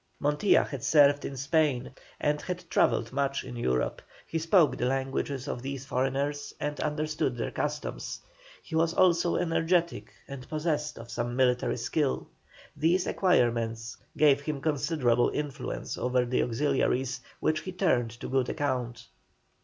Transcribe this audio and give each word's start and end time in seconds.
Montilla 0.19 0.63
had 0.67 0.83
served 0.83 1.25
in 1.25 1.37
Spain, 1.37 1.91
and 2.19 2.41
had 2.41 2.67
travelled 2.71 3.13
much 3.13 3.43
in 3.43 3.55
Europe; 3.55 4.01
he 4.25 4.39
spoke 4.39 4.75
the 4.75 4.87
languages 4.87 5.47
of 5.47 5.61
these 5.61 5.85
foreigners 5.85 6.55
and 6.59 6.79
understood 6.79 7.37
their 7.37 7.51
customs. 7.51 8.19
He 8.63 8.75
was 8.75 8.95
also 8.95 9.35
energetic 9.35 10.11
and 10.27 10.39
was 10.39 10.47
possessed 10.47 10.97
of 10.97 11.11
some 11.11 11.35
military 11.35 11.77
skill. 11.77 12.27
These 12.75 13.05
acquirements 13.05 13.95
gave 14.17 14.41
him 14.41 14.59
considerable 14.59 15.29
influence 15.35 15.99
over 15.99 16.25
the 16.25 16.41
auxiliaries, 16.41 17.21
which 17.39 17.59
he 17.59 17.71
turned 17.71 18.09
to 18.21 18.27
good 18.27 18.49
account. 18.49 19.05